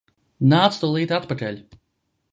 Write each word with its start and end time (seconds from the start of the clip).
Nāc 0.53 0.79
tūlīt 0.83 1.15
atpakaļ! 1.21 1.63